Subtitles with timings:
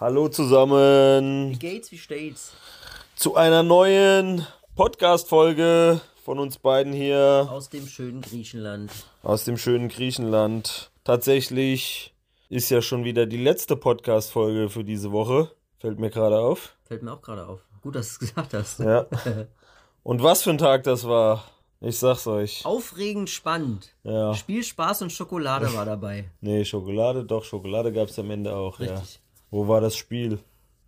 [0.00, 2.52] Hallo Wie zusammen geht's, wie steht's?
[3.14, 4.44] zu einer neuen
[4.74, 8.90] Podcast-Folge von uns beiden hier Aus dem schönen Griechenland.
[9.22, 10.90] aus dem schönen Griechenland.
[11.04, 12.12] Tatsächlich
[12.48, 15.52] ist ja schon wieder die letzte Podcast-Folge für diese Woche.
[15.78, 16.74] Fällt mir gerade auf.
[16.84, 17.60] Fällt mir auch gerade auf.
[17.82, 18.80] Gut, dass du es gesagt hast.
[18.80, 19.06] Ja.
[20.02, 21.44] Und was für ein Tag das war.
[21.80, 22.64] Ich sag's euch.
[22.64, 23.94] Aufregend spannend.
[24.02, 24.34] Ja.
[24.34, 26.30] Spiel, Spaß und Schokolade war dabei.
[26.40, 28.80] Nee, Schokolade, doch, Schokolade gab's am Ende auch.
[28.80, 29.02] Ja.
[29.54, 30.40] Wo war das Spiel?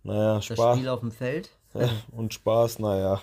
[0.03, 0.75] Naja, Das Spaß.
[0.75, 1.51] Spiel auf dem Feld.
[2.11, 3.21] Und Spaß, naja.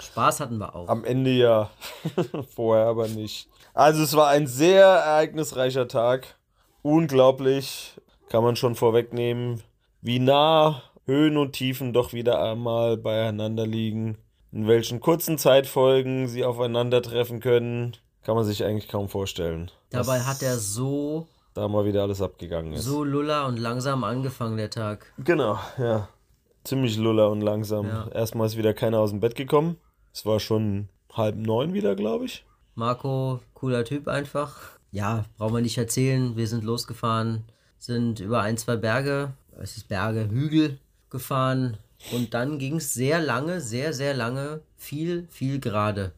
[0.00, 0.88] Spaß hatten wir auch.
[0.88, 1.70] Am Ende ja.
[2.56, 3.48] Vorher aber nicht.
[3.72, 6.34] Also es war ein sehr ereignisreicher Tag.
[6.82, 7.94] Unglaublich.
[8.30, 9.62] Kann man schon vorwegnehmen,
[10.00, 14.18] wie nah Höhen und Tiefen doch wieder einmal beieinander liegen.
[14.50, 19.70] In welchen kurzen Zeitfolgen sie aufeinandertreffen können, kann man sich eigentlich kaum vorstellen.
[19.90, 21.28] Dabei dass hat er so,
[21.60, 22.84] da mal wieder alles abgegangen ist.
[22.84, 25.12] so luller und langsam angefangen, der Tag.
[25.18, 26.08] Genau, ja.
[26.64, 27.86] Ziemlich luller und langsam.
[27.86, 28.08] Ja.
[28.08, 29.76] Erstmal ist wieder keiner aus dem Bett gekommen.
[30.12, 32.44] Es war schon halb neun wieder, glaube ich.
[32.74, 34.78] Marco, cooler Typ einfach.
[34.90, 36.36] Ja, brauchen wir nicht erzählen.
[36.36, 37.44] Wir sind losgefahren,
[37.78, 40.78] sind über ein, zwei Berge, es ist Berge, Hügel
[41.10, 41.76] gefahren.
[42.12, 46.12] Und dann ging es sehr lange, sehr, sehr lange, viel, viel gerade.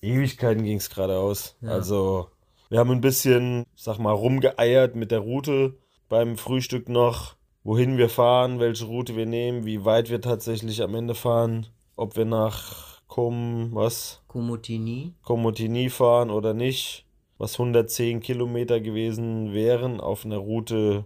[0.00, 1.54] Ewigkeiten ging es geradeaus.
[1.62, 2.30] Also,
[2.68, 5.78] wir haben ein bisschen, sag mal, rumgeeiert mit der Route
[6.08, 10.94] beim Frühstück noch, wohin wir fahren, welche Route wir nehmen, wie weit wir tatsächlich am
[10.94, 14.20] Ende fahren, ob wir nach Com, was?
[14.26, 15.14] Komotini.
[15.22, 17.06] Komotini fahren oder nicht,
[17.38, 21.04] was 110 Kilometer gewesen wären auf einer Route,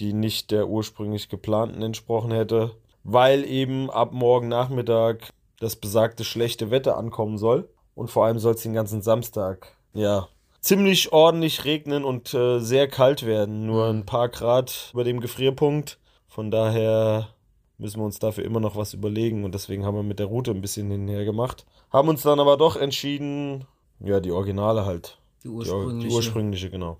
[0.00, 2.72] die nicht der ursprünglich geplanten entsprochen hätte,
[3.04, 8.54] weil eben ab morgen Nachmittag das besagte schlechte Wetter ankommen soll und vor allem soll
[8.54, 10.28] es den ganzen Samstag, ja,
[10.62, 15.98] ziemlich ordentlich regnen und äh, sehr kalt werden, nur ein paar Grad über dem Gefrierpunkt.
[16.28, 17.28] Von daher
[17.76, 20.52] müssen wir uns dafür immer noch was überlegen und deswegen haben wir mit der Route
[20.52, 21.66] ein bisschen hinher gemacht.
[21.90, 23.66] Haben uns dann aber doch entschieden,
[24.00, 25.18] ja, die Originale halt.
[25.42, 26.08] Die ursprüngliche.
[26.08, 26.98] die ursprüngliche, genau.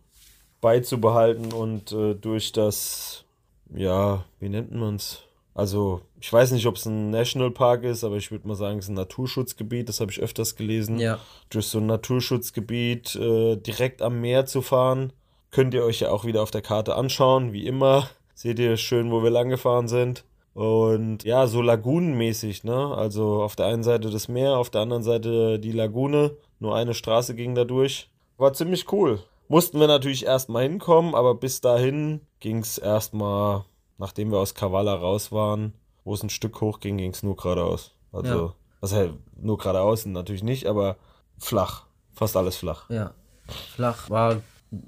[0.61, 3.25] Beizubehalten und äh, durch das,
[3.75, 5.23] ja, wie nennt man es?
[5.55, 8.87] Also, ich weiß nicht, ob es ein Nationalpark ist, aber ich würde mal sagen, es
[8.87, 10.99] ist ein Naturschutzgebiet, das habe ich öfters gelesen.
[10.99, 11.19] Ja,
[11.51, 15.13] Durch so ein Naturschutzgebiet äh, direkt am Meer zu fahren,
[15.51, 18.09] könnt ihr euch ja auch wieder auf der Karte anschauen, wie immer.
[18.35, 20.25] Seht ihr schön, wo wir lang gefahren sind.
[20.55, 22.95] Und ja, so lagunenmäßig, ne?
[22.95, 26.37] Also auf der einen Seite das Meer, auf der anderen Seite die Lagune.
[26.59, 28.11] Nur eine Straße ging da durch.
[28.37, 29.21] War ziemlich cool.
[29.49, 33.65] Mussten wir natürlich erstmal hinkommen, aber bis dahin ging es erstmal,
[33.99, 37.37] nachdem wir aus Kavala raus waren, wo es ein Stück hoch ging, ging es nur
[37.37, 37.93] geradeaus.
[38.13, 38.91] Also, Ja.
[38.91, 40.97] halt nur geradeaus natürlich nicht, aber
[41.39, 41.85] flach.
[42.15, 42.89] Fast alles flach.
[42.91, 43.13] ja.
[43.75, 44.37] Flach war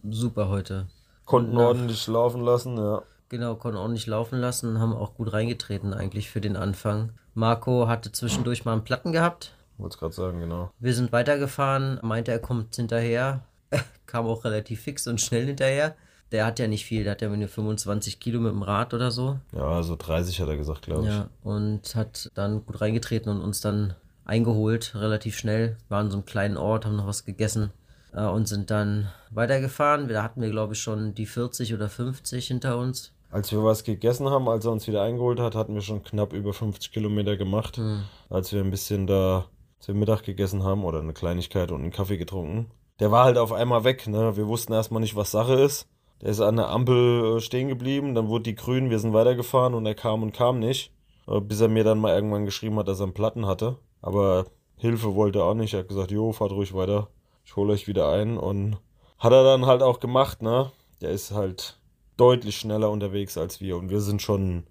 [0.09, 0.87] super heute.
[1.25, 3.03] Konnten Nach- ordentlich laufen lassen, ja.
[3.29, 7.13] Genau, konnten ordentlich laufen lassen, haben auch gut reingetreten eigentlich für den Anfang.
[7.35, 9.55] Marco hatte zwischendurch mal einen Platten gehabt.
[9.79, 10.71] Wollte gerade sagen, genau.
[10.79, 13.43] Wir sind weitergefahren, meinte er kommt hinterher.
[14.07, 15.97] Kam auch relativ fix und schnell hinterher.
[16.33, 19.11] Der hat ja nicht viel, der hat ja nur 25 Kilo mit dem Rad oder
[19.11, 19.39] so.
[19.53, 21.11] Ja, so 30 hat er gesagt, glaube ich.
[21.11, 25.77] Ja, und hat dann gut reingetreten und uns dann eingeholt, relativ schnell.
[25.89, 27.71] Waren in so einem kleinen Ort, haben noch was gegessen
[28.15, 30.09] äh, und sind dann weitergefahren.
[30.09, 33.12] Da hatten wir, glaube ich, schon die 40 oder 50 hinter uns.
[33.31, 36.33] Als wir was gegessen haben, als er uns wieder eingeholt hat, hatten wir schon knapp
[36.33, 37.77] über 50 Kilometer gemacht.
[37.77, 38.05] Hm.
[38.31, 39.47] Als wir ein bisschen da
[39.81, 42.71] zum Mittag gegessen haben oder eine Kleinigkeit und einen Kaffee getrunken.
[43.01, 44.37] Der war halt auf einmal weg, ne?
[44.37, 45.89] Wir wussten erstmal nicht, was Sache ist.
[46.25, 49.75] Der ist an der Ampel äh, stehen geblieben, dann wurde die grün, wir sind weitergefahren
[49.75, 50.91] und er kam und kam nicht.
[51.29, 53.76] Äh, Bis er mir dann mal irgendwann geschrieben hat, dass er einen Platten hatte.
[54.00, 54.47] Aber
[54.79, 55.75] Hilfe wollte er auch nicht.
[55.75, 57.09] Er hat gesagt, jo, fahrt ruhig weiter.
[57.44, 58.38] Ich hole euch wieder ein.
[58.38, 58.79] Und
[59.19, 60.73] hat er dann halt auch gemacht, ne?
[61.03, 61.79] Der ist halt
[62.17, 63.76] deutlich schneller unterwegs als wir.
[63.76, 64.67] Und wir sind schon,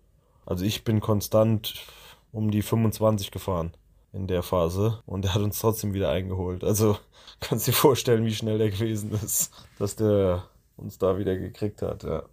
[0.47, 1.75] also ich bin konstant
[2.31, 3.73] um die 25 gefahren
[4.11, 5.03] in der Phase.
[5.05, 6.63] Und er hat uns trotzdem wieder eingeholt.
[6.63, 6.97] Also
[7.39, 10.44] kannst dir vorstellen, wie schnell der gewesen ist, dass der
[10.77, 12.23] uns da wieder gekriegt hat, ja.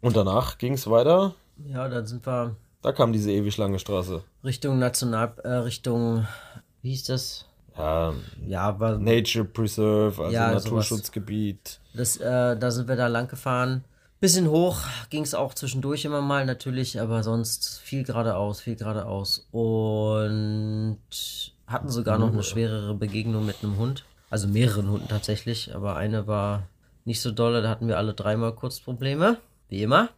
[0.00, 1.34] Und danach ging es weiter.
[1.66, 4.22] Ja, dann sind wir Da kam diese ewig lange Straße.
[4.44, 6.26] Richtung National, äh, Richtung,
[6.82, 7.44] wie hieß das?
[7.76, 8.12] Ja,
[8.46, 10.52] Ja, war, Nature Preserve, also Ja.
[10.52, 11.80] Naturschutzgebiet.
[11.94, 13.84] das, äh, da sind wir da lang gefahren.
[14.20, 14.80] Bisschen hoch
[15.10, 19.46] ging es auch zwischendurch immer mal natürlich, aber sonst viel geradeaus, viel geradeaus.
[19.52, 20.98] Und
[21.68, 24.04] hatten sogar noch eine schwerere Begegnung mit einem Hund.
[24.30, 26.64] Also mehreren Hunden tatsächlich, aber eine war
[27.08, 29.38] nicht so dolle, da hatten wir alle dreimal kurz Probleme.
[29.68, 30.10] Wie immer.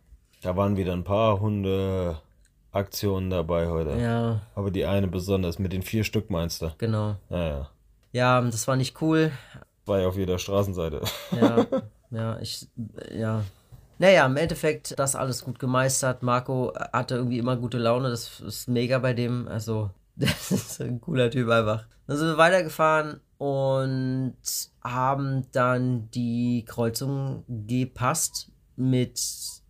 [0.42, 3.98] Da waren wieder ein paar Hunde-Aktionen dabei heute.
[3.98, 6.72] Ja, Aber die eine besonders, mit den vier Stück meinst du?
[6.78, 7.16] genau.
[7.30, 7.70] Ja, ja.
[8.12, 9.30] Ja, das war nicht cool.
[9.84, 11.00] Zwei auf jeder Straßenseite.
[11.30, 11.64] Ja,
[12.10, 12.66] ja, ich,
[13.16, 13.44] ja.
[13.98, 16.24] Naja, im Endeffekt das alles gut gemeistert.
[16.24, 18.10] Marco hatte irgendwie immer gute Laune.
[18.10, 19.46] Das ist mega bei dem.
[19.46, 21.84] Also, das ist ein cooler Typ einfach.
[22.08, 24.34] Dann sind wir weitergefahren und
[24.82, 29.20] haben dann die Kreuzung gepasst mit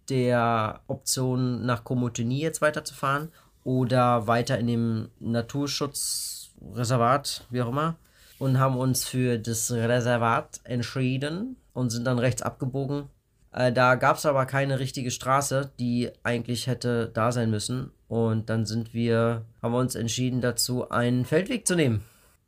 [0.08, 3.30] der Option nach Komotini jetzt weiterzufahren
[3.64, 7.96] oder weiter in dem Naturschutzreservat, wie auch immer,
[8.38, 13.08] und haben uns für das Reservat entschieden und sind dann rechts abgebogen.
[13.52, 17.90] Äh, da gab es aber keine richtige Straße, die eigentlich hätte da sein müssen.
[18.08, 22.02] Und dann sind wir, haben wir uns entschieden dazu, einen Feldweg zu nehmen.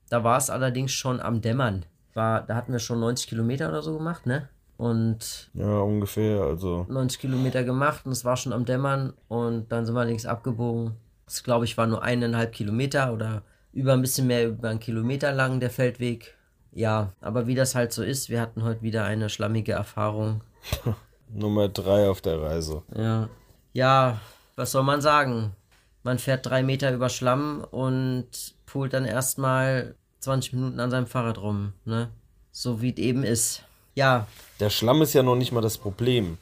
[0.08, 1.86] Da war es allerdings schon am Dämmern.
[2.14, 4.48] War, da hatten wir schon 90 Kilometer oder so gemacht, ne?
[4.76, 6.42] Und Ja, ungefähr.
[6.42, 10.26] Also, 90 Kilometer gemacht und es war schon am Dämmern und dann sind wir links
[10.26, 10.96] abgebogen.
[11.24, 13.42] Das glaube ich war nur eineinhalb Kilometer oder
[13.72, 16.36] über ein bisschen mehr über einen Kilometer lang der Feldweg.
[16.72, 20.42] Ja, aber wie das halt so ist, wir hatten heute wieder eine schlammige Erfahrung.
[21.28, 22.82] Nummer drei auf der Reise.
[22.94, 23.28] Ja,
[23.72, 24.20] ja,
[24.56, 25.52] was soll man sagen?
[26.02, 28.26] Man fährt drei Meter über Schlamm und
[28.66, 32.08] pult dann erstmal 20 Minuten an seinem Fahrrad rum, ne?
[32.50, 33.62] So wie es eben ist.
[33.94, 34.26] Ja,
[34.60, 36.38] Der Schlamm ist ja noch nicht mal das Problem.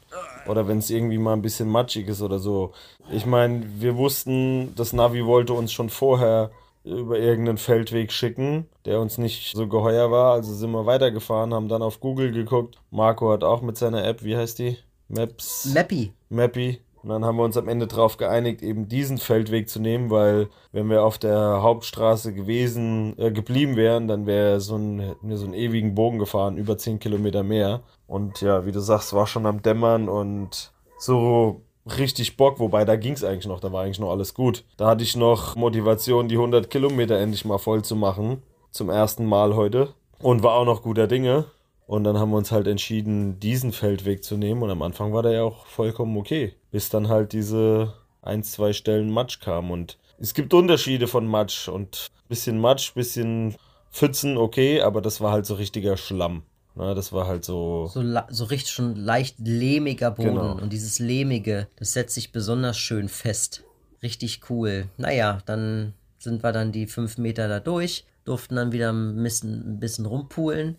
[0.47, 2.73] Oder wenn es irgendwie mal ein bisschen matschig ist oder so.
[3.11, 6.51] Ich meine, wir wussten, das Navi wollte uns schon vorher
[6.85, 10.33] über irgendeinen Feldweg schicken, der uns nicht so geheuer war.
[10.35, 12.79] Also sind wir weitergefahren, haben dann auf Google geguckt.
[12.91, 14.79] Marco hat auch mit seiner App, wie heißt die?
[15.09, 15.67] Maps.
[15.75, 16.13] Mappy.
[16.29, 16.79] Mappy.
[17.03, 20.49] Und dann haben wir uns am Ende darauf geeinigt, eben diesen Feldweg zu nehmen, weil
[20.73, 25.39] wenn wir auf der Hauptstraße gewesen, äh, geblieben wären, dann wäre so ein, hätten wir
[25.39, 27.81] so einen ewigen Bogen gefahren, über 10 Kilometer mehr.
[28.07, 32.97] Und ja, wie du sagst, war schon am Dämmern und so richtig Bock, wobei da
[32.97, 34.65] ging es eigentlich noch, da war eigentlich noch alles gut.
[34.77, 39.25] Da hatte ich noch Motivation, die 100 Kilometer endlich mal voll zu machen, zum ersten
[39.25, 39.95] Mal heute.
[40.21, 41.47] Und war auch noch guter Dinge.
[41.91, 44.63] Und dann haben wir uns halt entschieden, diesen Feldweg zu nehmen.
[44.63, 46.55] Und am Anfang war der ja auch vollkommen okay.
[46.71, 49.73] Bis dann halt diese ein, zwei Stellen Matsch kam.
[49.73, 51.67] Und es gibt Unterschiede von Matsch.
[51.67, 53.57] Und bisschen Matsch, bisschen
[53.91, 54.83] Pfützen, okay.
[54.83, 56.45] Aber das war halt so richtiger Schlamm.
[56.77, 57.91] Na, das war halt so.
[57.93, 60.29] So, so richtig schon leicht lehmiger Boden.
[60.29, 60.53] Genau.
[60.53, 63.65] Und dieses lehmige, das setzt sich besonders schön fest.
[64.01, 64.87] Richtig cool.
[64.97, 69.73] Naja, dann sind wir dann die fünf Meter da durch, durften dann wieder ein bisschen,
[69.75, 70.77] ein bisschen rumpulen.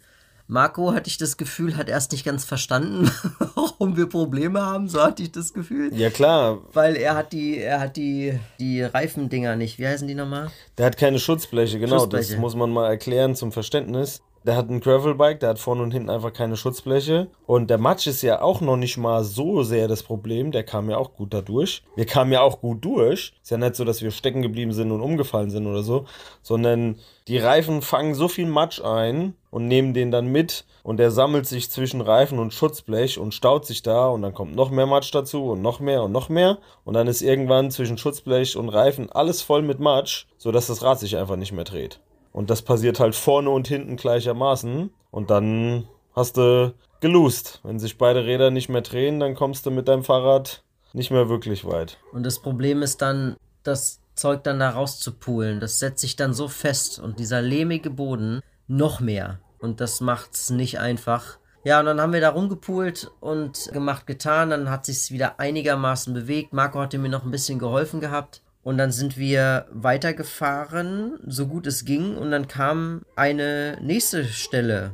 [0.52, 3.10] Marco, hatte ich das Gefühl, hat erst nicht ganz verstanden,
[3.56, 4.90] warum wir Probleme haben.
[4.90, 5.96] So hatte ich das Gefühl.
[5.98, 9.80] Ja klar, Weil er hat die, er hat die, die Reifendinger nicht.
[9.80, 10.52] Wie heißen die nochmal?
[10.78, 12.00] der hat keine Schutzbleche, genau.
[12.00, 12.34] Schutzbleche.
[12.34, 14.22] Das muss man mal erklären zum Verständnis.
[14.44, 17.28] Der hat ein Gravelbike, der hat vorne und hinten einfach keine Schutzbleche.
[17.46, 20.52] Und der Matsch ist ja auch noch nicht mal so sehr das Problem.
[20.52, 21.84] Der kam ja auch gut da durch.
[21.96, 23.34] Wir kamen ja auch gut durch.
[23.44, 26.06] Ist ja nicht so, dass wir stecken geblieben sind und umgefallen sind oder so.
[26.42, 26.98] Sondern
[27.28, 30.66] die Reifen fangen so viel Matsch ein und nehmen den dann mit.
[30.82, 34.08] Und der sammelt sich zwischen Reifen und Schutzblech und staut sich da.
[34.08, 36.58] Und dann kommt noch mehr Matsch dazu und noch mehr und noch mehr.
[36.84, 41.00] Und dann ist irgendwann zwischen Schutzblech und Reifen alles voll mit Matsch, sodass das Rad
[41.00, 42.00] sich einfach nicht mehr dreht.
[42.32, 44.92] Und das passiert halt vorne und hinten gleichermaßen.
[45.12, 47.60] Und dann hast du geloost.
[47.64, 51.30] Wenn sich beide Räder nicht mehr drehen, dann kommst du mit deinem Fahrrad nicht mehr
[51.30, 51.98] wirklich weit.
[52.14, 55.60] Und das Problem ist dann, das Zeug dann da rauszupulen.
[55.60, 59.40] Das setzt sich dann so fest und dieser lehmige Boden noch mehr.
[59.60, 61.38] Und das macht's nicht einfach.
[61.64, 64.50] Ja, und dann haben wir da rumgepult und gemacht, getan.
[64.50, 66.54] Dann hat sich's wieder einigermaßen bewegt.
[66.54, 68.42] Marco hatte mir noch ein bisschen geholfen gehabt.
[68.64, 72.16] Und dann sind wir weitergefahren, so gut es ging.
[72.16, 74.94] Und dann kam eine nächste Stelle.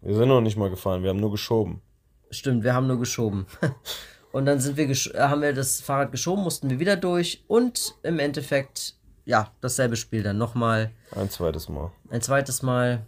[0.00, 1.82] Wir sind noch nicht mal gefahren, wir haben nur geschoben.
[2.30, 3.46] Stimmt, wir haben nur geschoben.
[4.32, 7.94] Und dann sind wir äh, haben wir das Fahrrad geschoben, mussten wir wieder durch und
[8.02, 10.92] im Endeffekt, ja, dasselbe Spiel dann nochmal.
[11.12, 11.90] Ein zweites Mal.
[12.10, 13.04] Ein zweites Mal,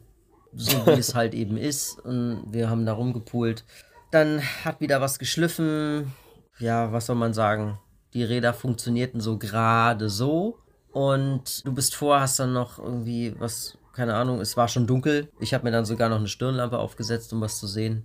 [0.55, 1.99] so wie es halt eben ist.
[2.01, 3.65] Und wir haben da rumgepult.
[4.11, 6.13] Dann hat wieder was geschliffen.
[6.59, 7.79] Ja, was soll man sagen?
[8.15, 10.59] Die Räder funktionierten so gerade so.
[10.93, 15.29] Und du bist vor, hast dann noch irgendwie was, keine Ahnung, es war schon dunkel.
[15.41, 18.05] Ich habe mir dann sogar noch eine Stirnlampe aufgesetzt, um was zu sehen.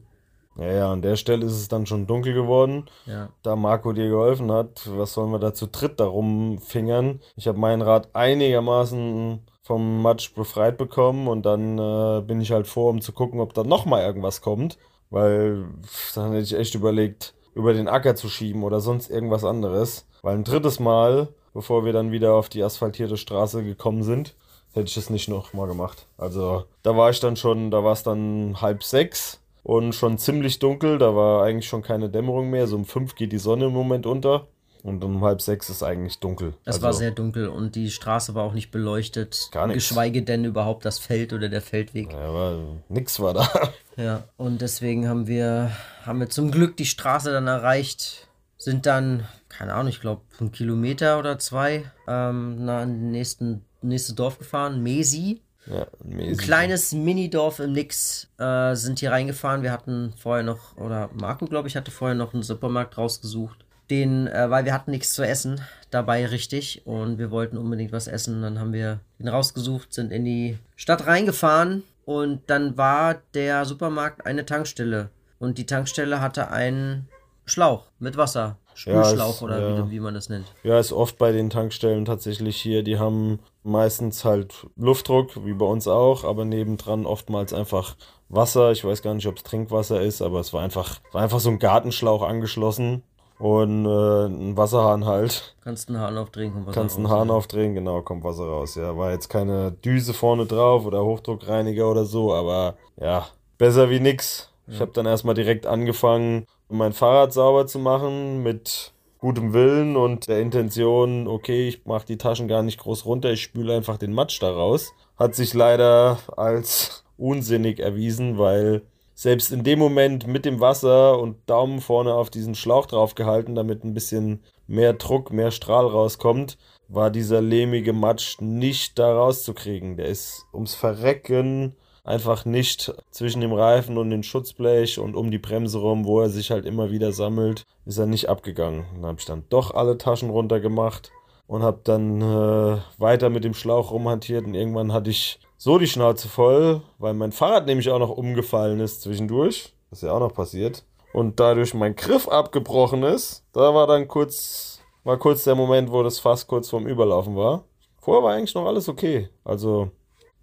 [0.57, 2.85] Ja, ja, an der Stelle ist es dann schon dunkel geworden.
[3.05, 3.29] Ja.
[3.43, 7.19] Da Marco dir geholfen hat, was sollen wir da zu dritt darum fingern?
[7.35, 12.67] Ich habe mein Rad einigermaßen vom Matsch befreit bekommen und dann äh, bin ich halt
[12.67, 14.77] vor, um zu gucken, ob da nochmal irgendwas kommt.
[15.09, 19.43] Weil pff, dann hätte ich echt überlegt, über den Acker zu schieben oder sonst irgendwas
[19.43, 20.05] anderes.
[20.21, 24.35] Weil ein drittes Mal, bevor wir dann wieder auf die asphaltierte Straße gekommen sind,
[24.73, 26.05] hätte ich es nicht noch mal gemacht.
[26.17, 30.59] Also da war ich dann schon, da war es dann halb sechs und schon ziemlich
[30.59, 30.97] dunkel.
[30.99, 32.67] Da war eigentlich schon keine Dämmerung mehr.
[32.67, 34.47] So um fünf geht die Sonne im Moment unter.
[34.83, 36.53] Und um halb sechs ist eigentlich dunkel.
[36.63, 39.49] Es also, war sehr dunkel und die Straße war auch nicht beleuchtet.
[39.51, 39.89] Gar nichts.
[39.89, 42.11] Geschweige denn überhaupt das Feld oder der Feldweg.
[42.11, 43.49] Ja, aber nix war da.
[43.97, 45.71] Ja, und deswegen haben wir,
[46.03, 48.27] haben wir zum Glück die Straße dann erreicht.
[48.59, 54.13] Sind dann, keine Ahnung, ich glaube, einen Kilometer oder zwei ähm, nach dem nächsten, nächste
[54.13, 54.83] Dorf gefahren.
[54.83, 55.41] Mesi.
[55.65, 56.37] Ja, Ein mäßig.
[56.37, 59.63] kleines Minidorf im Nix äh, sind hier reingefahren.
[59.63, 63.65] Wir hatten vorher noch, oder Marco, glaube ich, hatte vorher noch einen Supermarkt rausgesucht.
[63.89, 68.07] Den, äh, weil wir hatten nichts zu essen dabei richtig und wir wollten unbedingt was
[68.07, 68.41] essen.
[68.41, 74.25] Dann haben wir den rausgesucht, sind in die Stadt reingefahren und dann war der Supermarkt
[74.25, 75.09] eine Tankstelle.
[75.39, 77.07] Und die Tankstelle hatte einen
[77.45, 78.57] Schlauch mit Wasser.
[78.73, 79.87] Spülschlauch es- oder ja.
[79.87, 80.45] wie, wie man das nennt.
[80.63, 82.83] Ja, ist oft bei den Tankstellen tatsächlich hier.
[82.83, 87.95] Die haben meistens halt Luftdruck, wie bei uns auch, aber nebendran oftmals einfach
[88.29, 88.71] Wasser.
[88.71, 91.49] Ich weiß gar nicht, ob es Trinkwasser ist, aber es war einfach, war einfach so
[91.49, 93.03] ein Gartenschlauch angeschlossen
[93.39, 95.55] und äh, ein Wasserhahn halt.
[95.63, 96.53] Kannst einen Hahn aufdrehen.
[96.53, 97.33] kommt Wasser Kannst einen raus, Hahn ja.
[97.33, 98.75] aufdrehen, genau, kommt Wasser raus.
[98.75, 103.27] Ja, war jetzt keine Düse vorne drauf oder Hochdruckreiniger oder so, aber ja,
[103.57, 104.51] besser wie nix.
[104.69, 110.27] Ich habe dann erstmal direkt angefangen, mein Fahrrad sauber zu machen mit gutem Willen und
[110.27, 114.13] der Intention, okay, ich mache die Taschen gar nicht groß runter, ich spüle einfach den
[114.13, 114.93] Matsch da raus.
[115.17, 118.83] Hat sich leider als unsinnig erwiesen, weil
[119.17, 123.55] selbst in dem Moment mit dem Wasser und Daumen vorne auf diesen Schlauch drauf gehalten,
[123.55, 129.97] damit ein bisschen mehr Druck, mehr Strahl rauskommt, war dieser lehmige Matsch nicht da rauszukriegen.
[129.97, 135.39] Der ist ums Verrecken einfach nicht zwischen dem Reifen und dem Schutzblech und um die
[135.39, 138.85] Bremse rum, wo er sich halt immer wieder sammelt, ist er nicht abgegangen.
[138.93, 141.11] Dann habe ich dann doch alle Taschen runtergemacht
[141.47, 145.87] und habe dann äh, weiter mit dem Schlauch rumhantiert und irgendwann hatte ich so die
[145.87, 149.73] Schnauze voll, weil mein Fahrrad nämlich auch noch umgefallen ist zwischendurch.
[149.89, 150.83] Das ist ja auch noch passiert.
[151.13, 156.03] Und dadurch mein Griff abgebrochen ist, da war dann kurz, war kurz der Moment, wo
[156.03, 157.63] das Fass kurz vorm Überlaufen war.
[157.99, 159.29] Vorher war eigentlich noch alles okay.
[159.43, 159.89] Also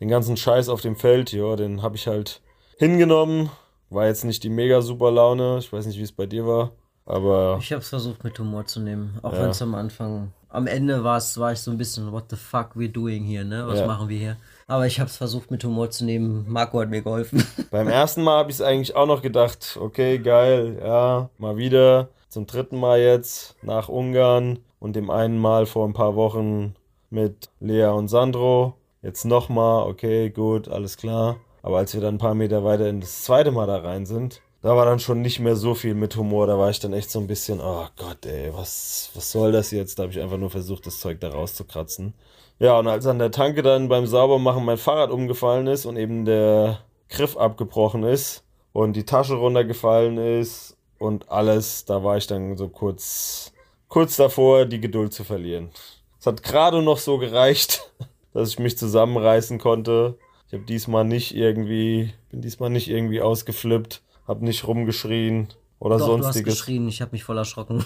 [0.00, 2.40] den ganzen Scheiß auf dem Feld, ja, den habe ich halt
[2.78, 3.50] hingenommen.
[3.90, 5.58] War jetzt nicht die mega super Laune.
[5.58, 6.72] Ich weiß nicht, wie es bei dir war.
[7.06, 9.42] Aber Ich habe es versucht mit Humor zu nehmen, auch Ja.
[9.42, 12.36] wenn es am Anfang, am Ende war es, war ich so ein bisschen, what the
[12.36, 13.66] fuck we doing here, ne?
[13.66, 13.86] Was Ja.
[13.86, 14.36] machen wir hier?
[14.66, 16.46] Aber ich habe es versucht mit Humor zu nehmen.
[16.48, 17.44] Marco hat mir geholfen.
[17.70, 22.08] beim ersten Mal habe ich es eigentlich auch noch gedacht, okay, geil, ja, mal wieder.
[22.28, 26.74] Zum dritten Mal jetzt nach Ungarn und dem einen Mal vor ein paar Wochen
[27.10, 28.74] mit Lea und Sandro.
[29.02, 31.36] Jetzt nochmal, okay, gut, alles klar.
[31.62, 34.40] Aber als wir dann ein paar Meter weiter in das zweite Mal da rein sind,
[34.64, 36.46] da war dann schon nicht mehr so viel mit Humor.
[36.46, 39.70] Da war ich dann echt so ein bisschen, oh Gott, ey, was, was soll das
[39.72, 39.98] jetzt?
[39.98, 42.14] Da habe ich einfach nur versucht, das Zeug da rauszukratzen.
[42.58, 46.24] Ja, und als an der Tanke dann beim Saubermachen mein Fahrrad umgefallen ist und eben
[46.24, 46.78] der
[47.10, 48.42] Griff abgebrochen ist
[48.72, 53.52] und die Tasche runtergefallen ist und alles, da war ich dann so kurz,
[53.88, 55.68] kurz davor, die Geduld zu verlieren.
[56.18, 57.92] Es hat gerade noch so gereicht,
[58.32, 60.16] dass ich mich zusammenreißen konnte.
[60.46, 66.06] Ich habe diesmal nicht irgendwie, bin diesmal nicht irgendwie ausgeflippt, habe nicht rumgeschrien oder Doch,
[66.06, 66.54] du hast sonstiges.
[66.54, 67.84] geschrien, ich habe mich voll erschrocken.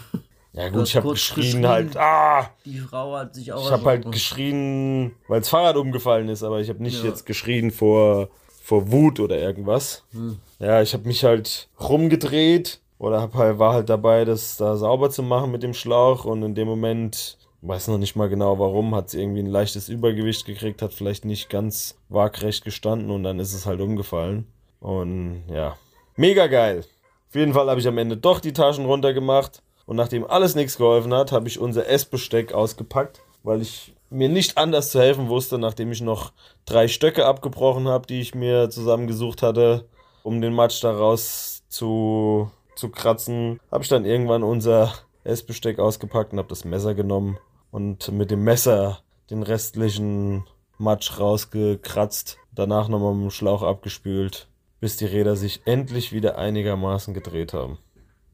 [0.55, 1.69] Ja gut, ich habe geschrien, geschrien.
[1.69, 2.51] halt, ah!
[2.65, 6.61] Die Frau hat sich auch Ich habe halt geschrien, weil das Fahrrad umgefallen ist, aber
[6.61, 7.11] ich habe nicht Ja.
[7.11, 8.29] jetzt geschrien vor,
[8.63, 10.05] vor Wut oder irgendwas.
[10.13, 10.39] Hm.
[10.59, 15.11] Ja, ich habe mich halt rumgedreht oder hab halt, war halt dabei, das da sauber
[15.11, 18.95] zu machen mit dem Schlauch und in dem Moment, weiß noch nicht mal genau warum,
[18.95, 23.39] hat sie irgendwie ein leichtes Übergewicht gekriegt, hat vielleicht nicht ganz waagrecht gestanden und dann
[23.39, 24.47] ist es halt umgefallen.
[24.81, 25.77] Und ja,
[26.19, 26.85] mega geil.
[27.29, 29.63] Auf jeden Fall habe ich am Ende doch die Taschen runtergemacht.
[29.87, 34.59] Und nachdem alles nichts geholfen hat, habe ich unser Essbesteck ausgepackt, weil ich mir nicht
[34.59, 36.33] anders zu helfen wusste, nachdem ich noch
[36.67, 39.87] drei Stöcke abgebrochen habe, die ich mir zusammengesucht hatte,
[40.23, 44.93] um den Matsch daraus zu, zu kratzen, habe ich dann irgendwann unser
[45.25, 47.39] Essbesteck ausgepackt und habe das Messer genommen
[47.71, 50.45] und mit dem Messer den restlichen
[50.79, 54.49] Matsch rausgekratzt, danach nochmal mit dem Schlauch abgespült,
[54.81, 57.79] bis die Räder sich endlich wieder einigermaßen gedreht haben.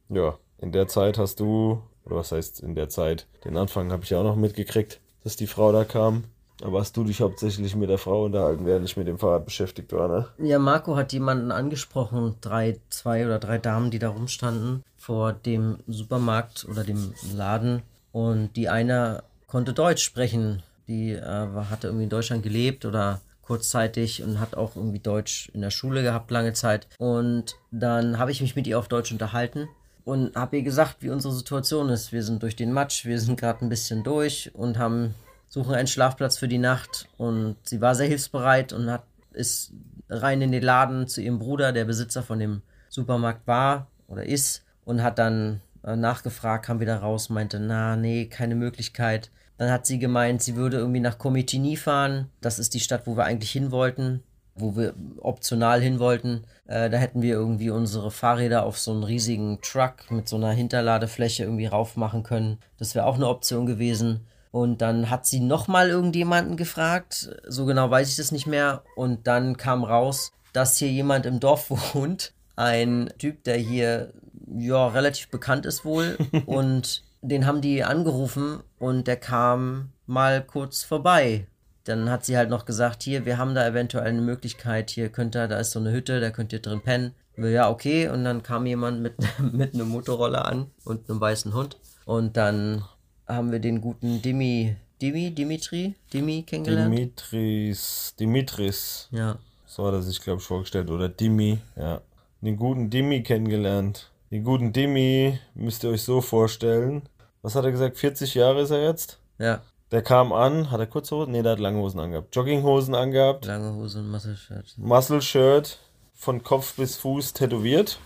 [0.08, 4.04] Ja, in der Zeit hast du, oder was heißt in der Zeit, den Anfang habe
[4.04, 6.24] ich ja auch noch mitgekriegt, dass die Frau da kam.
[6.62, 9.92] Aber hast du dich hauptsächlich mit der Frau unterhalten, während ich mit dem Fahrrad beschäftigt
[9.92, 10.28] war, ne?
[10.38, 15.78] Ja, Marco hat jemanden angesprochen, drei, zwei oder drei Damen, die da rumstanden vor dem
[15.88, 17.82] Supermarkt oder dem Laden.
[18.12, 20.62] Und die eine konnte Deutsch sprechen.
[20.86, 25.60] Die äh, hatte irgendwie in Deutschland gelebt oder kurzzeitig und hat auch irgendwie Deutsch in
[25.60, 26.88] der Schule gehabt lange Zeit.
[26.98, 29.68] Und dann habe ich mich mit ihr auf Deutsch unterhalten.
[30.04, 32.12] und habe ihr gesagt, wie unsere Situation ist.
[32.12, 35.14] Wir sind durch den Matsch, wir sind gerade ein bisschen durch und haben
[35.48, 37.08] suchen einen Schlafplatz für die Nacht.
[37.16, 39.72] Und sie war sehr hilfsbereit und hat ist
[40.08, 44.64] rein in den Laden zu ihrem Bruder, der Besitzer von dem Supermarkt war oder ist,
[44.84, 49.30] und hat dann äh, nachgefragt, kam wieder raus, meinte, na, nee, keine Möglichkeit.
[49.56, 52.30] Dann hat sie gemeint, sie würde irgendwie nach Comitini fahren.
[52.40, 54.22] Das ist die Stadt, wo wir eigentlich hin wollten
[54.54, 56.44] wo wir optional hin wollten.
[56.66, 60.52] Äh, da hätten wir irgendwie unsere Fahrräder auf so einen riesigen Truck mit so einer
[60.52, 62.58] Hinterladefläche irgendwie raufmachen können.
[62.78, 64.26] Das wäre auch eine Option gewesen.
[64.50, 67.36] Und dann hat sie nochmal irgendjemanden gefragt.
[67.48, 68.82] So genau weiß ich das nicht mehr.
[68.94, 72.32] Und dann kam raus, dass hier jemand im Dorf wohnt.
[72.56, 74.12] Ein Typ, der hier
[74.56, 76.16] ja relativ bekannt ist wohl.
[76.46, 81.46] und den haben die angerufen und der kam mal kurz vorbei
[81.84, 85.36] dann hat sie halt noch gesagt, hier, wir haben da eventuell eine Möglichkeit, hier könnt
[85.36, 87.14] ihr, da ist so eine Hütte, da könnt ihr drin pennen.
[87.36, 88.08] Ja, okay.
[88.08, 89.14] Und dann kam jemand mit,
[89.52, 91.76] mit einem Motorroller an und einem weißen Hund.
[92.06, 92.84] Und dann
[93.26, 96.94] haben wir den guten Dimi, Dimi, Dimitri, Dimi kennengelernt.
[96.94, 99.08] Dimitris, Dimitris.
[99.10, 99.38] Ja.
[99.66, 100.90] So hat er sich, glaube ich, vorgestellt.
[100.90, 102.00] Oder Dimi, ja.
[102.40, 104.10] Den guten Dimi kennengelernt.
[104.30, 107.02] Den guten Dimi müsst ihr euch so vorstellen.
[107.44, 107.98] Was hat er gesagt?
[107.98, 109.18] 40 Jahre ist er jetzt?
[109.38, 109.60] Ja.
[109.90, 111.32] Der kam an, hat er kurze Hosen?
[111.32, 112.34] Ne, der hat lange Hosen angehabt.
[112.34, 113.44] Jogginghosen angehabt.
[113.44, 114.74] Lange Hose und Muscle Shirt.
[114.78, 115.78] Muscle Shirt
[116.14, 117.98] von Kopf bis Fuß tätowiert.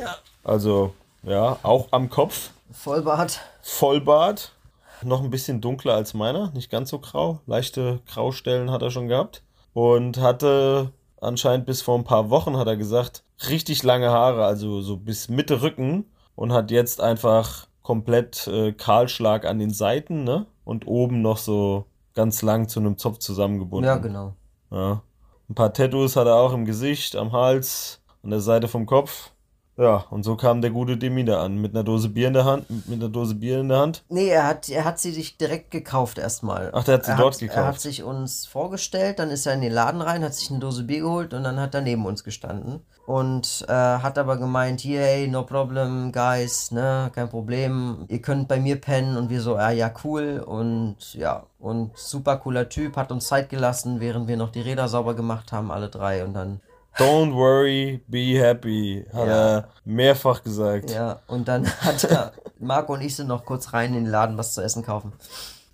[0.00, 0.16] Ja.
[0.44, 2.52] Also, ja, auch am Kopf.
[2.72, 3.40] Vollbart.
[3.60, 4.52] Vollbart.
[5.02, 7.40] Noch ein bisschen dunkler als meiner, nicht ganz so grau.
[7.44, 9.42] Leichte Graustellen hat er schon gehabt.
[9.74, 14.80] Und hatte anscheinend bis vor ein paar Wochen, hat er gesagt, richtig lange Haare, also
[14.80, 16.06] so bis Mitte Rücken.
[16.34, 20.46] Und hat jetzt einfach komplett äh, Kahlschlag an den Seiten, ne?
[20.64, 23.86] Und oben noch so ganz lang zu einem Zopf zusammengebunden.
[23.86, 24.34] Ja, genau.
[24.72, 25.02] Ja.
[25.48, 29.30] Ein paar Tattoos hat er auch im Gesicht, am Hals, an der Seite vom Kopf.
[29.76, 32.44] Ja, und so kam der gute Demi da an, mit einer Dose Bier in der
[32.44, 34.02] Hand, mit einer Dose Bier in der Hand.
[34.08, 36.70] Nee, er hat, er hat sie sich direkt gekauft erstmal.
[36.72, 37.58] Ach, der hat sie er dort hat, gekauft.
[37.58, 40.58] Er hat sich uns vorgestellt, dann ist er in den Laden rein, hat sich eine
[40.58, 42.80] Dose Bier geholt und dann hat er neben uns gestanden.
[43.06, 48.58] Und äh, hat aber gemeint, hey, no problem, guys, ne, kein Problem, ihr könnt bei
[48.58, 53.12] mir pennen und wir so, ja, ja, cool und ja, und super cooler Typ, hat
[53.12, 56.60] uns Zeit gelassen, während wir noch die Räder sauber gemacht haben, alle drei und dann
[56.98, 59.34] Don't worry, be happy, hat Ja.
[59.58, 60.90] er mehrfach gesagt.
[60.90, 64.36] Ja, und dann hat er, Marco und ich sind noch kurz rein in den Laden
[64.36, 65.12] was zu essen kaufen.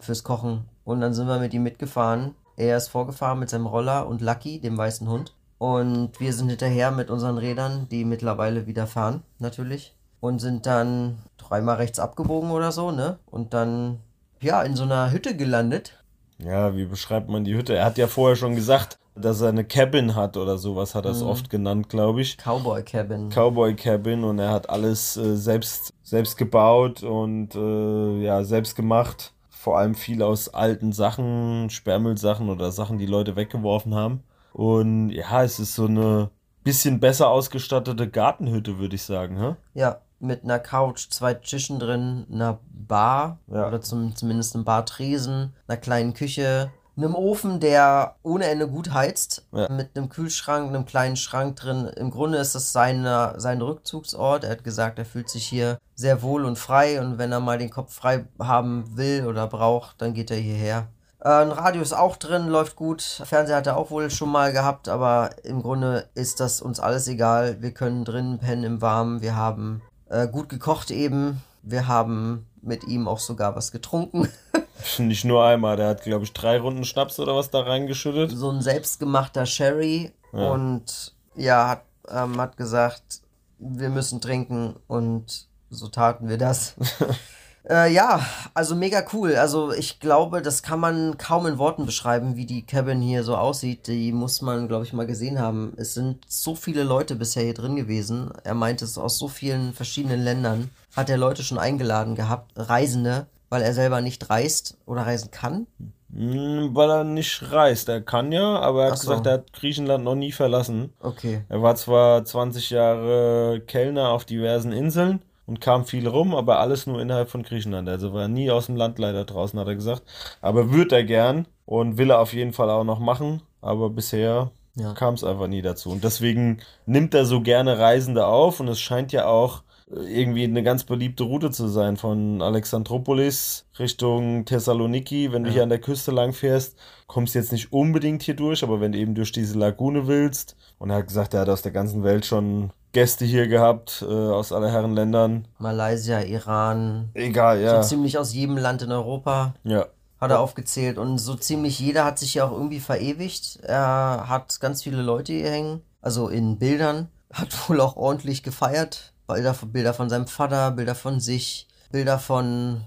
[0.01, 0.69] Fürs Kochen.
[0.85, 2.35] Und dann sind wir mit ihm mitgefahren.
[2.57, 5.33] Er ist vorgefahren mit seinem Roller und Lucky, dem weißen Hund.
[5.63, 9.95] Und wir sind hinterher mit unseren Rädern, die mittlerweile wieder fahren, natürlich.
[10.19, 13.21] Und sind dann dreimal rechts abgebogen oder so, ne?
[13.31, 14.01] Und dann,
[14.41, 16.03] ja, in so einer Hütte gelandet.
[16.45, 17.77] Ja, wie beschreibt man die Hütte?
[17.77, 21.13] Er hat ja vorher schon gesagt, dass er eine Cabin hat oder sowas, hat er
[21.13, 21.17] Mhm.
[21.19, 22.39] es oft genannt, glaube ich.
[22.39, 23.29] Cowboy Cabin.
[23.31, 29.33] Cowboy Cabin und er hat alles äh, selbst, selbst gebaut und äh, ja, selbst gemacht.
[29.49, 34.25] Vor allem viel aus alten Sachen, Sperrmüllsachen oder Sachen, die Leute weggeworfen haben.
[34.53, 36.31] Und ja, es ist so eine
[36.65, 39.39] bisschen besser ausgestattete Gartenhütte, würde ich sagen.
[39.41, 39.55] Hä?
[39.75, 43.67] Ja, mit einer Couch, zwei Tischen drin, einer Bar Ja.
[43.67, 49.47] oder zum, zumindest einem Bartresen, einer kleinen Küche, einem Ofen, der ohne Ende gut heizt,
[49.53, 49.69] Ja.
[49.71, 51.87] mit einem Kühlschrank, einem kleinen Schrank drin.
[51.97, 54.45] Im Grunde ist das seine, sein Rückzugsort.
[54.45, 57.59] Er hat gesagt, er fühlt sich hier sehr wohl und frei und wenn er mal
[57.59, 60.87] den Kopf frei haben will oder braucht, dann geht er hierher.
[61.25, 63.03] Äh, Ein Radio ist auch drin, läuft gut.
[63.03, 67.07] Fernseher hat er auch wohl schon mal gehabt, aber im Grunde ist das uns alles
[67.09, 67.61] egal.
[67.61, 69.23] Wir können drinnen pennen im Warmen.
[69.23, 71.43] Wir haben äh, gut gekocht eben.
[71.63, 74.29] Wir haben mit ihm auch sogar was getrunken.
[74.99, 78.33] Nicht nur einmal, der hat, glaube ich, drei Runden Schnaps oder was da reingeschüttet.
[78.33, 80.13] so ein selbstgemachter Sherry.
[80.33, 80.51] Ja.
[80.51, 83.21] Und ja, hat, ähm, hat gesagt,
[83.59, 86.75] wir müssen trinken und so taten wir das.
[87.73, 88.21] Äh, ja,
[88.53, 89.35] also mega cool.
[89.37, 93.35] Also ich glaube, das kann man kaum in Worten beschreiben, wie die Cabin hier so
[93.35, 93.87] aussieht.
[93.87, 95.73] Die muss man, glaube ich, mal gesehen haben.
[95.79, 98.31] Es sind so viele Leute bisher hier drin gewesen.
[98.45, 100.71] Er meinte es aus so vielen verschiedenen Ländern.
[100.95, 105.67] Hat er Leute schon eingeladen gehabt, Reisende, weil er selber nicht reist oder reisen kann.
[106.15, 107.89] Hm, weil er nicht reist.
[107.89, 109.09] Er kann ja, aber er hat so.
[109.09, 110.93] gesagt, er hat Griechenland noch nie verlassen.
[111.01, 111.41] Okay.
[111.49, 116.87] Er war zwar 20 Jahre Kellner auf diversen Inseln und kam viel rum, aber alles
[116.87, 117.87] nur innerhalb von Griechenland.
[117.87, 120.03] Also war nie aus dem Land leider draußen, hat er gesagt.
[120.41, 123.43] Aber würde er gern und will er auf jeden Fall auch noch machen.
[123.61, 124.95] Aber bisher Ja.
[124.95, 125.91] kam es einfach nie dazu.
[125.91, 129.63] Und deswegen nimmt er so gerne Reisende auf und es scheint ja auch
[129.95, 135.33] äh, irgendwie eine ganz beliebte Route zu sein von Alexandropolis Richtung Thessaloniki.
[135.33, 135.55] Wenn du Ja.
[135.57, 138.93] hier an der Küste lang fährst, kommst du jetzt nicht unbedingt hier durch, aber wenn
[138.93, 142.03] du eben durch diese Lagune willst, und er hat gesagt, er hat aus der ganzen
[142.05, 145.49] Welt schon Gäste hier gehabt äh, aus aller Herren Ländern.
[145.59, 147.09] Malaysia, Iran.
[147.15, 147.83] Egal, ja.
[147.83, 149.55] So ziemlich aus jedem Land in Europa.
[149.65, 149.87] Ja.
[150.21, 150.99] Hat er aufgezählt.
[150.99, 153.59] Und so ziemlich jeder hat sich ja auch irgendwie verewigt.
[153.63, 155.81] Er hat ganz viele Leute hier hängen.
[156.01, 157.09] Also in Bildern.
[157.33, 159.13] Hat wohl auch ordentlich gefeiert.
[159.27, 162.83] Bilder, Bilder von seinem Vater, Bilder von sich, Bilder von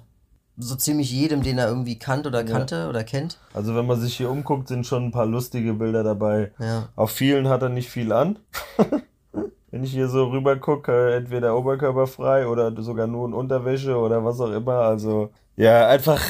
[0.58, 2.89] so ziemlich jedem, den er irgendwie kannt oder kannte ja.
[2.89, 3.39] oder kennt.
[3.54, 6.52] Also wenn man sich hier umguckt, sind schon ein paar lustige Bilder dabei.
[6.60, 6.89] Ja.
[6.96, 8.39] Auf vielen hat er nicht viel an.
[9.76, 14.40] wenn ich hier so rüber gucke, entweder oberkörperfrei oder sogar nur in Unterwäsche oder was
[14.40, 14.76] auch immer.
[14.76, 16.22] Also ja, einfach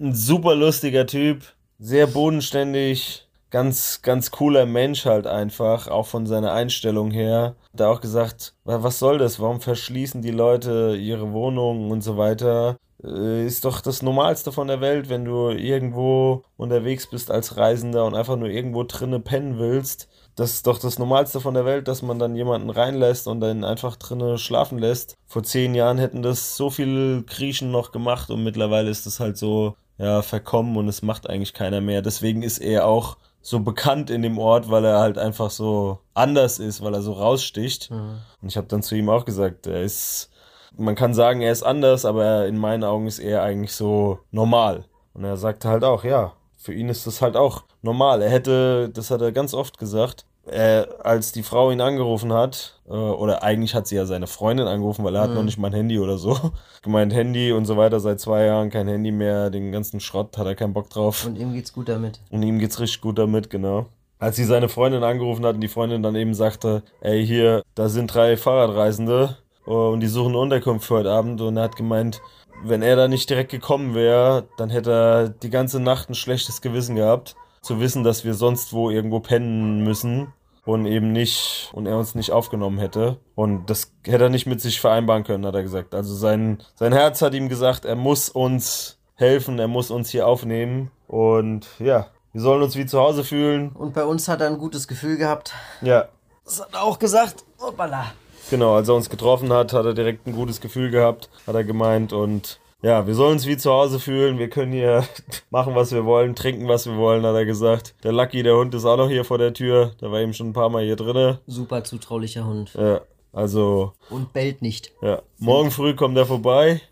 [0.00, 1.42] ein super lustiger Typ,
[1.78, 7.56] sehr bodenständig, ganz, ganz cooler Mensch halt einfach, auch von seiner Einstellung her.
[7.76, 9.38] Er auch gesagt, was soll das?
[9.38, 12.78] Warum verschließen die Leute ihre Wohnungen und so weiter?
[13.04, 18.06] Äh, ist doch das Normalste von der Welt, wenn du irgendwo unterwegs bist als Reisender
[18.06, 20.08] und einfach nur irgendwo drinnen pennen willst.
[20.36, 23.64] Das ist doch das Normalste von der Welt, dass man dann jemanden reinlässt und dann
[23.64, 25.14] einfach drinnen schlafen lässt.
[25.26, 29.38] Vor zehn Jahren hätten das so viele Griechen noch gemacht und mittlerweile ist das halt
[29.38, 32.02] so, ja, verkommen und es macht eigentlich keiner mehr.
[32.02, 36.58] Deswegen ist er auch so bekannt in dem Ort, weil er halt einfach so anders
[36.58, 37.90] ist, weil er so raussticht.
[37.90, 38.18] Mhm.
[38.42, 40.30] Und ich habe dann zu ihm auch gesagt, er ist
[40.76, 44.84] man kann sagen, er ist anders, aber in meinen Augen ist er eigentlich so normal.
[45.12, 46.32] Und er sagte halt auch, ja,
[46.64, 48.22] für ihn ist das halt auch normal.
[48.22, 52.80] Er hätte, das hat er ganz oft gesagt, er, als die Frau ihn angerufen hat,
[52.88, 55.28] äh, oder eigentlich hat sie ja seine Freundin angerufen, weil er mhm.
[55.28, 56.38] hat noch nicht mal ein Handy oder so.
[56.82, 60.46] Gemeint Handy und so weiter, seit zwei Jahren kein Handy mehr, den ganzen Schrott hat
[60.46, 61.26] er keinen Bock drauf.
[61.26, 62.20] Und ihm geht's gut damit.
[62.30, 63.86] Und ihm geht's richtig gut damit, genau.
[64.18, 67.90] Als sie seine Freundin angerufen hat und die Freundin dann eben sagte, ey, hier, da
[67.90, 72.20] sind drei Fahrradreisende, und die suchen eine Unterkunft für heute Abend und er hat gemeint,
[72.64, 76.60] wenn er da nicht direkt gekommen wäre, dann hätte er die ganze Nacht ein schlechtes
[76.60, 80.32] Gewissen gehabt, zu wissen, dass wir sonst wo irgendwo pennen müssen
[80.64, 84.60] und eben nicht und er uns nicht aufgenommen hätte und das hätte er nicht mit
[84.60, 85.94] sich vereinbaren können, hat er gesagt.
[85.94, 90.26] Also sein sein Herz hat ihm gesagt, er muss uns helfen, er muss uns hier
[90.26, 93.70] aufnehmen und ja, wir sollen uns wie zu Hause fühlen.
[93.70, 95.54] Und bei uns hat er ein gutes Gefühl gehabt.
[95.82, 96.08] Ja.
[96.44, 97.44] Das hat er auch gesagt.
[97.60, 98.06] Hoppala.
[98.50, 101.64] Genau, als er uns getroffen hat, hat er direkt ein gutes Gefühl gehabt, hat er
[101.64, 102.12] gemeint.
[102.12, 104.38] Und ja, wir sollen uns wie zu Hause fühlen.
[104.38, 105.04] Wir können hier
[105.50, 107.94] machen, was wir wollen, trinken, was wir wollen, hat er gesagt.
[108.04, 109.92] Der Lucky, der Hund, ist auch noch hier vor der Tür.
[110.00, 111.40] Der war eben schon ein paar Mal hier drinne.
[111.46, 112.74] Super zutraulicher Hund.
[112.74, 113.00] Ja,
[113.32, 113.92] also.
[114.10, 114.92] Und bellt nicht.
[115.00, 115.22] Ja.
[115.38, 116.82] Morgen früh kommt er vorbei.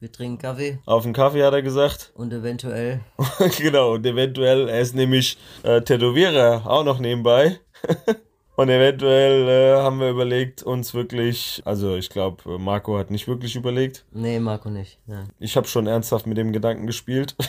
[0.00, 0.78] Wir trinken Kaffee.
[0.84, 2.12] Auf den Kaffee hat er gesagt.
[2.16, 3.02] Und eventuell.
[3.58, 7.60] genau, und eventuell, er ist nämlich äh, Tätowierer auch noch nebenbei.
[8.54, 13.56] Und eventuell äh, haben wir überlegt, uns wirklich, also ich glaube, Marco hat nicht wirklich
[13.56, 14.04] überlegt.
[14.12, 14.98] Nee, Marco nicht.
[15.06, 15.24] Ja.
[15.38, 17.36] Ich habe schon ernsthaft mit dem Gedanken gespielt.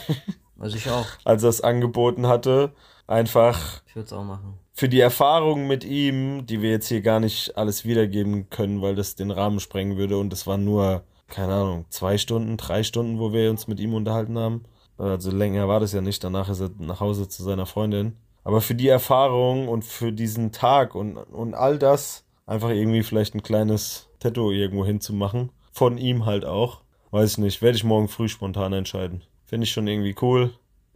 [0.56, 1.06] Also ich auch.
[1.24, 2.72] Als er es angeboten hatte.
[3.06, 3.82] Einfach.
[3.86, 4.54] Ich würde es auch machen.
[4.72, 8.94] Für die Erfahrung mit ihm, die wir jetzt hier gar nicht alles wiedergeben können, weil
[8.94, 10.16] das den Rahmen sprengen würde.
[10.16, 13.94] Und es waren nur, keine Ahnung, zwei Stunden, drei Stunden, wo wir uns mit ihm
[13.94, 14.62] unterhalten haben.
[14.96, 16.22] Also länger war das ja nicht.
[16.22, 18.16] Danach ist er nach Hause zu seiner Freundin.
[18.44, 23.34] Aber für die Erfahrung und für diesen Tag und, und all das einfach irgendwie vielleicht
[23.34, 25.50] ein kleines Tattoo irgendwo hinzumachen.
[25.72, 26.82] Von ihm halt auch.
[27.10, 27.62] Weiß ich nicht.
[27.62, 29.22] Werde ich morgen früh spontan entscheiden.
[29.44, 30.52] Finde ich schon irgendwie cool.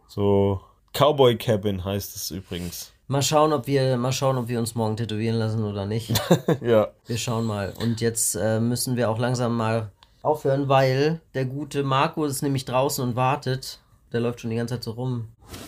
[0.07, 0.61] So
[0.93, 2.93] Cowboy Cabin heißt es übrigens.
[3.07, 6.21] Mal schauen, ob wir, mal schauen, ob wir uns morgen tätowieren lassen oder nicht.
[6.61, 6.89] ja.
[7.07, 7.73] Wir schauen mal.
[7.81, 12.65] Und jetzt äh, müssen wir auch langsam mal aufhören, weil der gute Marco ist nämlich
[12.65, 13.79] draußen und wartet.
[14.11, 15.27] Der läuft schon die ganze Zeit so rum.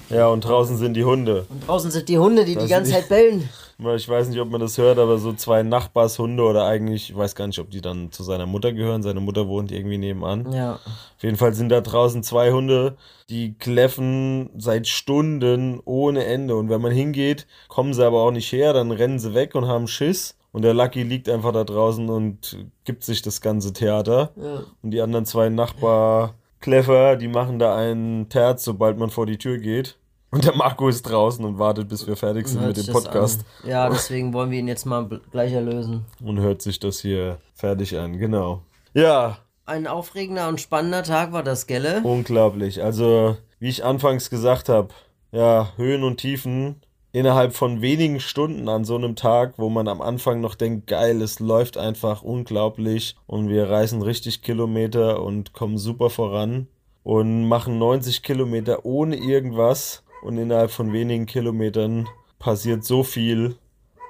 [0.10, 1.46] Ja, und draußen sind die Hunde.
[1.50, 3.50] Und draußen sind die Hunde, die das die ganze Zeit bellen.
[3.96, 7.34] Ich weiß nicht, ob man das hört, aber so zwei Nachbarshunde oder eigentlich, ich weiß
[7.34, 9.02] gar nicht, ob die dann zu seiner Mutter gehören.
[9.02, 10.52] Seine Mutter wohnt irgendwie nebenan.
[10.52, 10.74] Ja.
[10.76, 12.96] Auf jeden Fall sind da draußen zwei Hunde,
[13.30, 16.56] die kläffen seit Stunden ohne Ende.
[16.56, 19.68] Und wenn man hingeht, kommen sie aber auch nicht her, dann rennen sie weg und
[19.68, 20.36] haben Schiss.
[20.52, 24.32] Und der Lucky liegt einfach da draußen und gibt sich das ganze Theater.
[24.36, 24.64] Ja.
[24.84, 29.38] Und die anderen zwei Nachbar clever, die machen da einen Terz, sobald man vor die
[29.38, 29.98] Tür geht.
[30.32, 33.44] Und der Marco ist draußen und wartet, bis wir fertig sind mit dem Podcast.
[33.66, 36.06] Ja, deswegen wollen wir ihn jetzt mal gleich erlösen.
[36.24, 38.62] Und hört sich das hier fertig an, genau.
[38.94, 39.40] Ja.
[39.66, 42.02] Ein aufregender und spannender Tag war das, Gelle?
[42.04, 42.82] Unglaublich.
[42.82, 44.90] Also, wie ich anfangs gesagt habe,
[45.34, 50.02] ja, Höhen und Tiefen innerhalb von wenigen Stunden an so einem Tag, wo man am
[50.02, 55.78] Anfang noch denkt, geil, es läuft einfach unglaublich und wir reisen richtig Kilometer und kommen
[55.78, 56.68] super voran
[57.04, 62.08] und machen 90 Kilometer ohne irgendwas und innerhalb von wenigen Kilometern
[62.40, 63.56] passiert so viel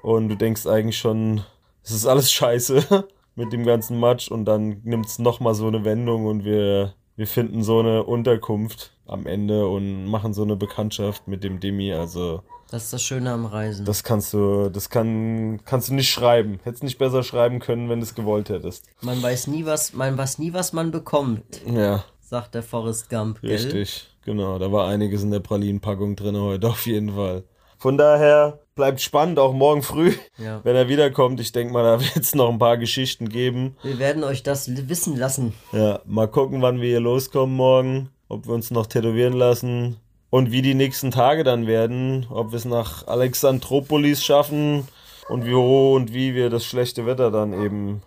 [0.04, 1.42] und du denkst eigentlich schon,
[1.84, 5.86] es ist alles scheiße mit dem ganzen Matsch und dann nimmt es nochmal so eine
[5.86, 11.28] Wendung und wir, wir finden so eine Unterkunft am Ende und machen so eine Bekanntschaft
[11.28, 11.94] mit dem Demi.
[11.94, 13.86] Also Das ist das Schöne am Reisen.
[13.86, 16.60] das kannst du, das kann, kannst du nicht schreiben.
[16.64, 18.86] Hättest nicht besser schreiben können, wenn du es gewollt hättest.
[19.02, 23.40] man weiß nie, was man weiß nie, was man bekommt, Ja, sagt der Forrest Gump.
[23.42, 23.52] Gell?
[23.52, 24.08] richtig.
[24.26, 27.44] Genau, da war einiges in der Pralinenpackung drin heute, auf jeden Fall.
[27.78, 30.60] Von daher bleibt spannend, auch morgen früh, Ja.
[30.64, 31.40] wenn er wiederkommt.
[31.40, 33.78] Ich denke mal, da wird es noch ein paar Geschichten geben.
[33.84, 35.54] Wir werden euch das wissen lassen.
[35.72, 39.98] Ja, mal gucken, wann wir hier loskommen morgen, ob wir uns noch tätowieren lassen
[40.32, 44.88] und wie die nächsten Tage dann werden, ob wir es nach Alexandropolis schaffen
[45.30, 48.02] und wie wo und wie wir das schlechte Wetter dann eben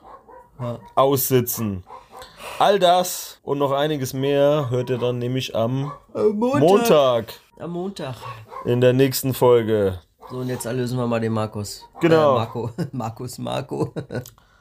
[0.60, 0.80] Ja.
[0.96, 1.84] aussitzen.
[2.58, 6.60] All das und noch einiges mehr hört ihr dann nämlich am Montag.
[6.60, 7.24] Montag
[7.60, 8.16] Am Montag.
[8.64, 10.00] in der nächsten Folge.
[10.30, 11.86] So, und jetzt erlösen wir mal den Markus.
[12.00, 12.32] Genau.
[12.32, 12.70] Äh, Marco.
[12.92, 13.92] Markus, Marco.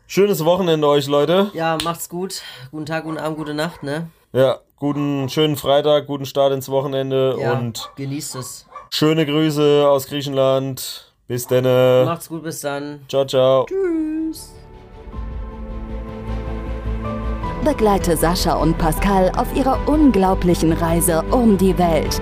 [0.07, 1.49] Schönes Wochenende euch, Leute.
[1.53, 2.41] ja, macht's gut.
[2.71, 4.09] Guten Tag, guten Abend, gute Nacht, ne?
[4.33, 8.67] Ja, guten schönen Freitag, guten Start ins Wochenende Ja, und genießt es.
[8.89, 11.13] schöne Grüße aus Griechenland.
[11.27, 12.03] Bis denne.
[12.05, 12.99] Macht's gut, bis dann.
[13.07, 13.65] Ciao, ciao.
[13.65, 14.51] Tschüss.
[17.63, 22.21] Begleite Sascha und Pascal auf ihrer unglaublichen Reise um die Welt.